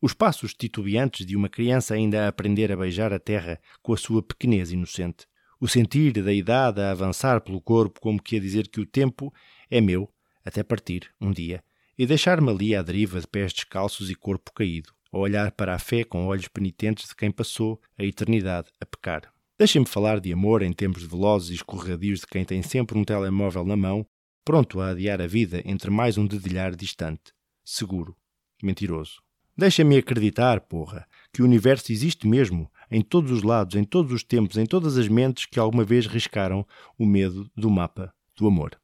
Os 0.02 0.12
passos 0.12 0.52
titubeantes 0.52 1.24
de 1.24 1.36
uma 1.36 1.48
criança 1.48 1.94
ainda 1.94 2.24
a 2.24 2.28
aprender 2.28 2.72
a 2.72 2.76
beijar 2.76 3.12
a 3.12 3.20
terra 3.20 3.60
com 3.82 3.94
a 3.94 3.96
sua 3.96 4.22
pequenez 4.22 4.72
inocente. 4.72 5.26
O 5.60 5.68
sentir 5.68 6.12
da 6.12 6.32
idade 6.32 6.80
a 6.80 6.90
avançar 6.90 7.40
pelo 7.40 7.60
corpo 7.60 8.00
como 8.00 8.20
que 8.20 8.36
a 8.36 8.40
dizer 8.40 8.68
que 8.68 8.80
o 8.80 8.86
tempo 8.86 9.32
é 9.70 9.80
meu, 9.80 10.10
até 10.46 10.62
partir, 10.62 11.10
um 11.20 11.32
dia, 11.32 11.62
e 11.98 12.06
deixar-me 12.06 12.50
ali 12.50 12.74
à 12.74 12.82
deriva 12.82 13.20
de 13.20 13.26
pés 13.26 13.52
descalços 13.52 14.08
e 14.08 14.14
corpo 14.14 14.52
caído, 14.52 14.92
a 15.12 15.18
olhar 15.18 15.50
para 15.52 15.74
a 15.74 15.78
fé 15.78 16.04
com 16.04 16.26
olhos 16.26 16.48
penitentes 16.48 17.08
de 17.08 17.16
quem 17.16 17.30
passou 17.30 17.80
a 17.98 18.04
eternidade 18.04 18.68
a 18.80 18.86
pecar. 18.86 19.32
Deixem-me 19.58 19.86
falar 19.86 20.20
de 20.20 20.32
amor 20.32 20.62
em 20.62 20.72
tempos 20.72 21.02
velozes 21.02 21.50
e 21.50 21.54
escorregadios 21.54 22.20
de 22.20 22.26
quem 22.26 22.44
tem 22.44 22.62
sempre 22.62 22.96
um 22.96 23.04
telemóvel 23.04 23.64
na 23.64 23.76
mão 23.76 24.06
pronto 24.44 24.80
a 24.80 24.90
adiar 24.90 25.20
a 25.20 25.26
vida 25.26 25.60
entre 25.64 25.90
mais 25.90 26.16
um 26.16 26.24
dedilhar 26.24 26.76
distante, 26.76 27.32
seguro, 27.64 28.16
mentiroso. 28.62 29.20
Deixa-me 29.58 29.96
acreditar, 29.96 30.60
porra, 30.60 31.04
que 31.32 31.42
o 31.42 31.44
universo 31.44 31.90
existe 31.90 32.28
mesmo, 32.28 32.70
em 32.88 33.02
todos 33.02 33.32
os 33.32 33.42
lados, 33.42 33.74
em 33.74 33.82
todos 33.82 34.12
os 34.12 34.22
tempos, 34.22 34.56
em 34.56 34.64
todas 34.64 34.96
as 34.96 35.08
mentes 35.08 35.46
que 35.46 35.58
alguma 35.58 35.82
vez 35.82 36.06
riscaram 36.06 36.64
o 36.96 37.04
medo 37.04 37.50
do 37.56 37.68
mapa 37.68 38.14
do 38.36 38.46
amor. 38.46 38.78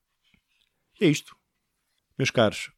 É 1.01 1.07
isto. 1.07 1.37
Meus 2.19 2.31
caros, 2.31 2.71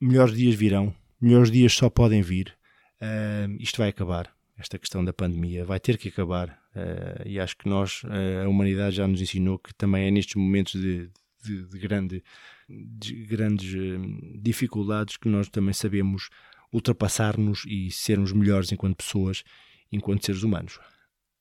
melhores 0.00 0.34
dias 0.34 0.54
virão, 0.54 0.94
melhores 1.20 1.50
dias 1.50 1.72
só 1.72 1.90
podem 1.90 2.22
vir. 2.22 2.56
Uh, 3.00 3.56
isto 3.60 3.78
vai 3.78 3.88
acabar. 3.88 4.34
Esta 4.56 4.78
questão 4.78 5.04
da 5.04 5.12
pandemia 5.12 5.64
vai 5.64 5.78
ter 5.78 5.98
que 5.98 6.08
acabar. 6.08 6.58
Uh, 6.74 7.26
e 7.26 7.38
acho 7.38 7.56
que 7.56 7.68
nós, 7.68 8.02
uh, 8.04 8.44
a 8.44 8.48
humanidade 8.48 8.96
já 8.96 9.06
nos 9.06 9.20
ensinou 9.20 9.58
que 9.58 9.74
também 9.74 10.06
é 10.06 10.10
nestes 10.10 10.34
momentos 10.36 10.80
de, 10.80 11.10
de, 11.42 11.68
de, 11.68 11.78
grande, 11.78 12.24
de 12.68 13.24
grandes 13.24 13.74
dificuldades 14.40 15.16
que 15.16 15.28
nós 15.28 15.48
também 15.48 15.74
sabemos 15.74 16.28
ultrapassar-nos 16.72 17.64
e 17.66 17.90
sermos 17.90 18.32
melhores 18.32 18.70
enquanto 18.72 18.96
pessoas, 18.96 19.42
enquanto 19.90 20.24
seres 20.24 20.42
humanos. 20.42 20.78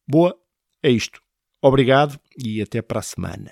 Boa, 0.08 0.36
é 0.82 0.90
isto. 0.90 1.22
Obrigado 1.62 2.20
e 2.38 2.62
até 2.62 2.82
para 2.82 3.00
a 3.00 3.04
semana. 3.04 3.52